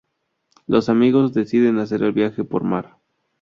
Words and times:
Los 0.65 0.89
amigos 0.89 1.31
deciden 1.35 1.77
hacer 1.77 2.01
el 2.01 2.11
viaje 2.11 2.43
por 2.43 2.63
mar. 2.63 2.97